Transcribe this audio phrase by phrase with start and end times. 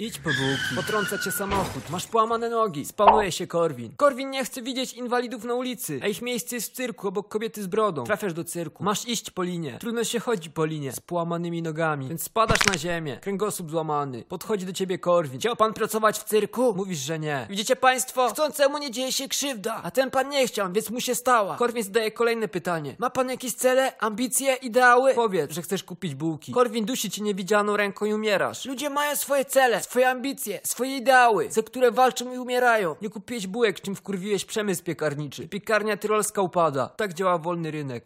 [0.00, 0.76] Idź po bułki.
[0.76, 1.90] Potrąca cię samochód.
[1.90, 2.84] Masz połamane nogi.
[2.86, 3.92] Spawnuje się Korwin.
[3.96, 7.62] Korwin nie chce widzieć inwalidów na ulicy, a ich miejsce jest w cyrku obok kobiety
[7.62, 8.04] z brodą.
[8.04, 8.84] Trafiasz do cyrku.
[8.84, 9.78] Masz iść po linie.
[9.80, 13.18] Trudno się chodzi po linie z połamanymi nogami, więc spadasz na ziemię.
[13.22, 14.24] Kręgosłup złamany.
[14.28, 15.40] Podchodzi do ciebie Korwin.
[15.40, 16.74] Chciał pan pracować w cyrku?
[16.76, 17.46] Mówisz, że nie.
[17.50, 18.28] Widzicie państwo?
[18.28, 21.56] Chcącemu nie dzieje się krzywda, a ten pan nie chciał, więc mu się stała.
[21.56, 22.96] Korwin zadaje kolejne pytanie.
[22.98, 25.14] Ma pan jakieś cele, ambicje, ideały?
[25.14, 26.52] Powiedz, że chcesz kupić bułki.
[26.52, 28.64] Korwin dusi cię niewidzianą ręką i umierasz.
[28.64, 32.96] Ludzie mają swoje cele, swoje ambicje, swoje ideały, za które walczą i umierają.
[33.02, 35.48] Nie kupiłeś bułek, czym wkurwiłeś przemysł piekarniczy.
[35.48, 36.88] Piekarnia tyrolska upada.
[36.88, 38.04] Tak działa wolny rynek.